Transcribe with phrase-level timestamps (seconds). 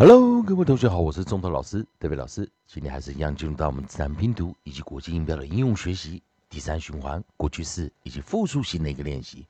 [0.00, 2.48] Hello，各位同学好，我是中头老师德伟老师。
[2.66, 9.46] 今天还是一样进入到我们自然拼读以及国际音标的应用学习第三循环过去式以及复数型的一个练习。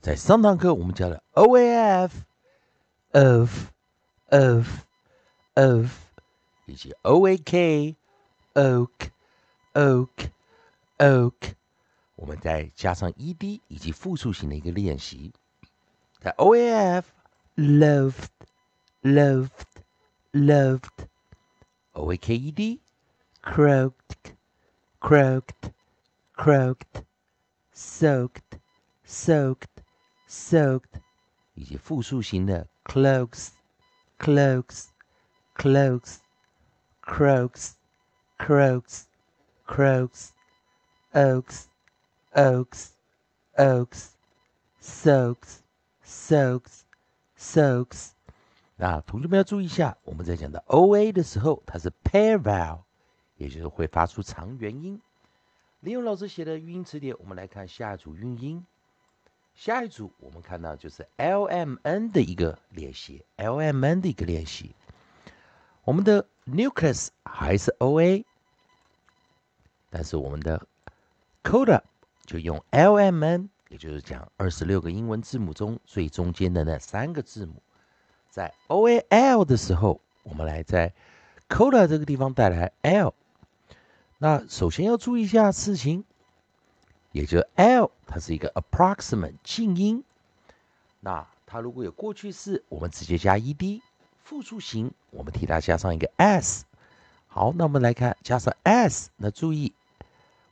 [0.00, 2.16] 在上堂课我们教了 O A F
[3.10, 3.70] of
[4.28, 4.68] of
[5.54, 5.86] of
[6.66, 7.96] 以及 O A K
[8.54, 8.88] oak
[9.74, 10.08] oak
[10.98, 11.54] oak，
[12.14, 15.32] 我们再加上 E D 以及复数型的一个练习。
[16.20, 17.10] 在 O A F
[17.56, 18.28] loved
[19.02, 19.50] loved
[20.33, 21.07] loved.
[21.95, 22.79] O A K E D,
[23.41, 24.33] croaked,
[24.99, 25.71] croaked,
[26.33, 27.03] croaked,
[27.73, 28.59] soaked,
[29.03, 29.81] soaked,
[30.27, 31.01] soaked，
[31.55, 33.51] 以及复数型的 cloaks,
[34.19, 34.91] cloaks,
[35.55, 36.19] cloaks,
[37.01, 37.75] croaks,
[38.37, 39.07] croaks,
[39.65, 40.33] croaks,
[41.13, 41.67] oaks,
[42.35, 42.91] oaks,
[43.57, 44.15] oaks,
[44.79, 45.63] soaks,
[46.03, 46.85] soaks,
[47.35, 48.10] soaks。
[48.82, 52.80] 那同学们要注意一下，我们在讲到 O A 的时候，它是 pair vowel，
[53.36, 55.00] 也就是会发出长元音。
[55.78, 58.66] 利用老师写的语音词典，我们来看下一组韵音。
[59.54, 64.74] 下一组我们看到就是 L M N 的一个练习，L M N 的一个练习。
[65.84, 68.26] 我们的 nucleus 还是 O A，
[69.90, 70.66] 但是我们的
[71.44, 71.80] coda
[72.26, 77.62] 就用 L M N，也就是讲二十六个英文字母中最中间的那三个字母。
[78.32, 80.94] 在 O A L 的时候，我们来在
[81.50, 83.12] coda 这个地方带来 L。
[84.16, 86.02] 那首先要注意一下事情，
[87.12, 90.02] 也就是 L 它是一个 approximate 静音。
[91.00, 93.82] 那它如果有过去式，我们直接加 E D；
[94.24, 96.64] 复数型，我们替它加上一个 S。
[97.28, 99.10] 好，那我们来看加上 S。
[99.18, 99.74] 那注意，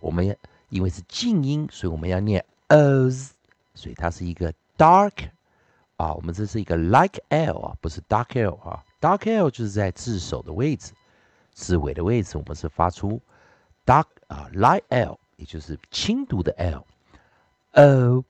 [0.01, 0.37] 我们
[0.69, 3.31] 因为是静音，所以我们要念 O's，
[3.75, 5.31] 所以它是一个 dark。
[6.01, 10.95] 啊，我们这是一个 like L 啊，不是 dark L 啊，dark L 就是在字首的位置，
[11.53, 13.21] 字尾的位置，我们是发出
[13.85, 18.25] dark 啊 light L，也就是轻读的 L，O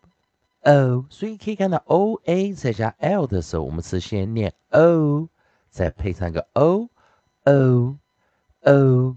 [0.62, 5.28] O，所以可以看到 O A 再加 L 的时候，我们是先念 O，
[5.68, 6.88] 再配上个 O
[7.44, 7.96] O
[8.62, 9.16] O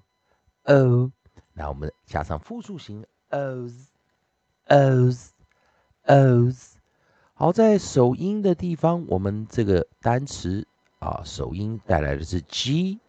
[0.65, 1.11] O，
[1.53, 3.73] 那我们加上复数型 O's
[4.67, 5.29] O's
[6.05, 6.73] O's。
[7.35, 10.67] 好，在首音的地方，我们这个单词
[10.99, 12.99] 啊，首音带来的是 g，g，g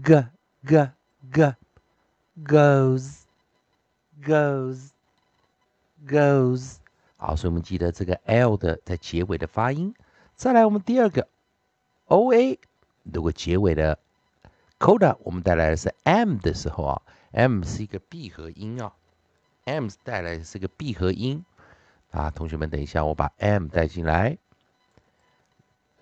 [0.00, 0.90] g
[1.32, 1.54] g
[2.44, 3.22] goes
[4.22, 4.90] goes
[6.06, 6.76] goes。
[7.16, 9.92] 好，所以我们记得这个 l 的在结尾的发音。
[10.36, 11.26] 再来，我们第二个
[12.04, 12.56] o a，
[13.02, 13.98] 如果结尾的
[14.78, 17.02] coda 我们带来的是 m 的时候啊
[17.32, 18.92] ，m 是一个闭合音啊
[19.68, 21.44] ，m 带来的是个闭合音。
[22.10, 24.38] 啊，同学们，等一下，我把 m 带进来。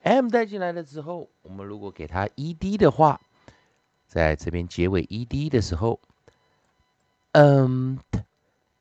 [0.03, 3.21] m 带进来了之后，我们如果给它 ed 的话，
[4.07, 5.99] 在这边结尾 ed 的时候，
[7.33, 7.99] 嗯，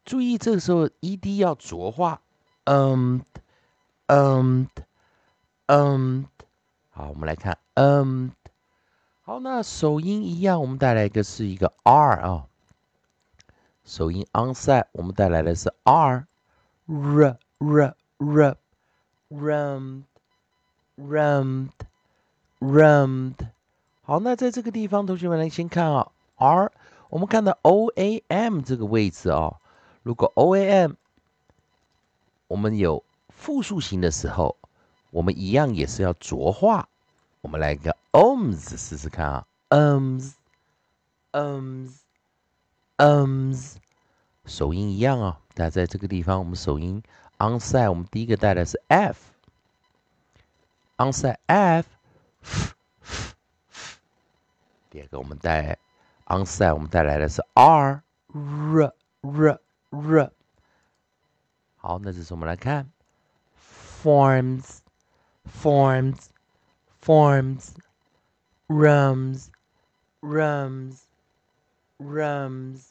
[0.05, 2.21] 注意这个时候 ed 要浊化，
[2.65, 3.25] 嗯，
[4.05, 4.69] 嗯，
[5.65, 6.27] 嗯，
[6.91, 8.31] 好，我们来看，嗯，
[9.23, 12.47] 好，那首音一样，我们带来一个是一个 r 啊，
[13.85, 16.27] 首音 onside，我们带来的是 r。
[16.87, 18.57] r r r
[19.29, 20.03] rammed
[20.99, 21.71] rammed
[22.59, 23.33] rammed
[24.03, 26.71] 好，那在这个地方，同学们来先看啊，r
[27.09, 29.55] 我们看到 o a m 这个位置啊，
[30.03, 30.93] 如果 o a m
[32.47, 34.55] 我们有复数型的时候，
[35.09, 36.87] 我们一样也是要浊化。
[37.41, 40.33] 我们来一个 ohms 试试看啊，ohms
[41.31, 41.91] ohms
[42.97, 43.75] ohms
[44.45, 45.39] 首音一样啊。
[45.55, 47.01] 那在这个地方，我们首音
[47.37, 49.27] onside，我们第一个带的是 f，onside
[51.45, 51.87] f，
[54.89, 55.77] 第二个我们带
[56.25, 59.59] onside，我们带来的是 r r r
[59.91, 60.31] r。
[61.77, 62.89] 好，那这是我们来看
[64.03, 64.79] forms
[65.61, 66.27] forms
[67.01, 67.69] forms
[68.67, 69.47] rums
[70.21, 71.04] rums
[71.99, 72.87] roms。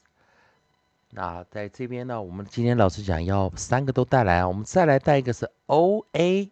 [1.11, 4.49] 那在这边呢，我们今天老师讲要三个都带来啊。
[4.49, 6.51] 我们再来带一个是 O A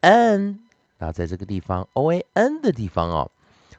[0.00, 0.60] N，
[0.98, 3.30] 那在这个地方 O A N 的地方哦，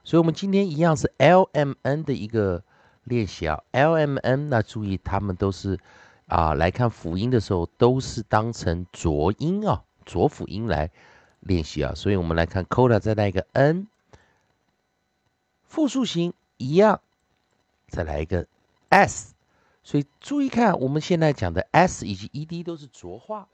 [0.03, 2.63] 所以我们今天一样是 L M N 的一个
[3.03, 3.61] 练习啊。
[3.71, 5.79] L M N，那注意他们都是
[6.25, 10.89] 啊，来看辅音的时候都是当成浊音啊，浊辅音来
[11.41, 11.93] 练习啊。
[11.93, 13.85] 所以我们来看 Coda 再带一个 N，
[15.67, 17.01] 复数型一样，
[17.87, 18.47] 再来一个
[18.89, 19.33] S。
[19.83, 23.47] 所以注意看，我们现在讲的 s 以及 ed 都是浊化，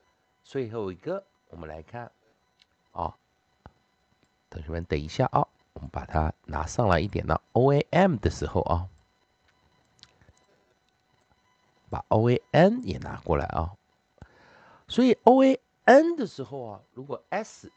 [0.43, 2.11] 最后一个，我们来看
[2.93, 3.17] 啊
[4.49, 7.39] 同学们等一下啊，我们把它拿上来一点呢。
[7.53, 8.87] O A M 的时候啊，
[11.89, 13.73] 把 O A N 也拿过来啊。
[14.87, 17.71] 所以 O A N 的时候啊，如果 S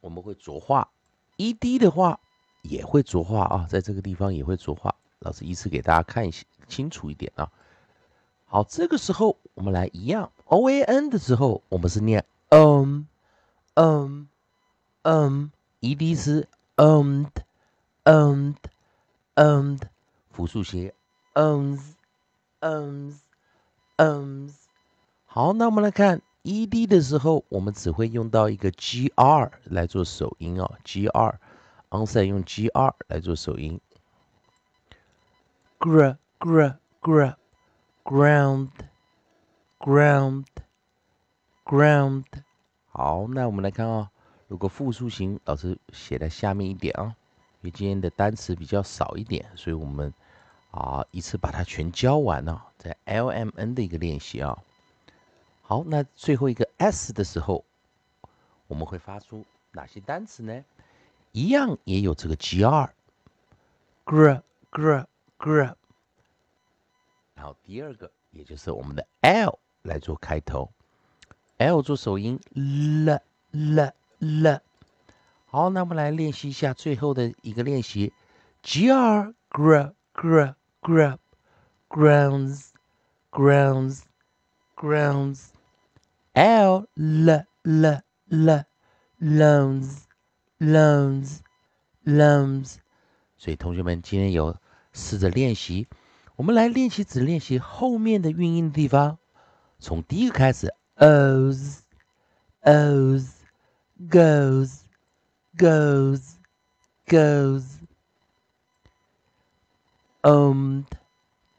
[0.00, 0.90] 我们会浊化
[1.36, 2.18] ，E D 的话
[2.62, 4.94] 也会浊化啊，在这个地方也会浊化。
[5.26, 7.50] 老师依次给大家看一下清楚一点啊。
[8.44, 13.06] 好，这个时候我们来一样，O A N 的时候，我们是念嗯
[13.74, 14.28] 嗯
[15.02, 15.50] 嗯。
[15.80, 17.28] E D 是 and
[18.04, 18.56] and
[19.34, 19.82] and
[20.30, 20.90] 复数形
[21.34, 21.80] ums
[22.60, 23.18] ums
[23.98, 24.54] ums
[25.26, 33.78] 好，那我们来看 E D 的时候，我们只会用到一个 G R 来做首音哦，G R，onset 用 G R 来做首音
[35.78, 37.34] ，gr gr gr
[38.04, 38.70] ground
[39.78, 40.46] ground
[41.64, 42.24] ground
[42.88, 44.10] 好，那我们来看啊。
[44.48, 47.16] 如果复数型，老师写在下面一点啊，
[47.60, 50.14] 因为今天的单词比较少一点，所以我们
[50.70, 54.56] 啊一次把它全教完了，在 L M N 的一个练习啊。
[55.62, 57.64] 好，那最后一个 S 的时候，
[58.68, 60.64] 我们会发出哪些单词呢？
[61.32, 65.06] 一样也有这个 G R，gr gr
[65.38, 65.74] gr。
[67.34, 70.72] 然后第二个，也就是我们的 L 来做开头
[71.58, 73.92] ，L 做首音，l l。
[74.18, 74.62] 了，
[75.44, 78.14] 好，那我们来练习一下最后的一个练习
[78.62, 81.18] ，g r gr gr gr
[81.90, 82.70] grounds
[83.30, 84.04] grounds
[84.74, 85.48] grounds
[86.32, 88.64] l l l l
[89.20, 90.04] loans
[90.58, 91.40] loans
[92.06, 92.76] loans。
[93.36, 94.56] 所以同学们今天有
[94.96, 95.86] 试着练习，
[96.34, 99.18] 我们来练习只练习后面的韵音的地方，
[99.78, 101.82] 从第一个开始，os
[102.62, 103.36] os。
[104.10, 104.84] goes,
[105.56, 106.36] goes,
[107.06, 107.64] goes.
[110.22, 110.84] Ummed,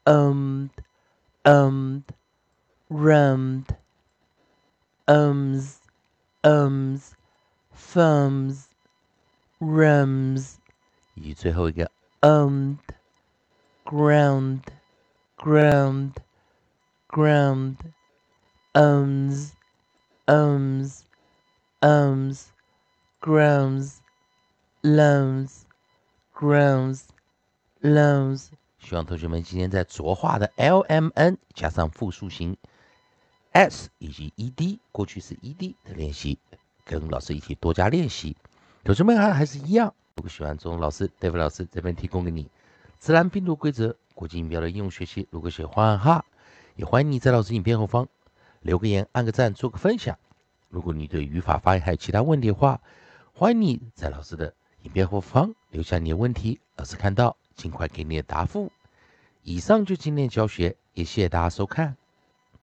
[0.04, 0.70] ummed,
[1.42, 2.04] ummed,
[2.88, 3.64] rummed,
[5.08, 5.78] ums,
[6.44, 7.10] ums,
[7.74, 8.66] thumbs,
[9.58, 10.58] rums，
[11.14, 12.78] 以最后一个 ummed,
[13.88, 14.60] ground,
[15.38, 16.12] ground,
[17.08, 17.76] ground,
[18.74, 19.52] ums,
[20.26, 21.04] ums
[21.80, 22.48] ums,
[23.22, 24.02] grounds,
[24.82, 25.64] loans,
[26.34, 27.04] grounds,
[27.80, 28.50] loans。
[28.78, 32.58] 希望同学们今天在浊化的 l m n 加上复数形
[33.52, 36.38] s 以及 e d 过去式 e d 的练习，
[36.84, 38.36] 跟老师一起多加练习。
[38.84, 42.50] 同学们还还是一样，如果喜欢钟老师 David 老师这边提供给你
[42.98, 46.24] 自然拼读规则、国际音标的应用学习，如果喜欢哈，
[46.74, 48.08] 也欢迎你在老师影片后方
[48.60, 50.18] 留个言、按个赞、做个分享。
[50.68, 52.80] 如果你对语法发音还有其他问题的话，
[53.32, 54.52] 欢迎你在老师的
[54.82, 58.72] 影片后方留下你的问题，老师看到尽快给你的答复。
[59.44, 61.96] 以上就今天教学，也谢谢大家收看。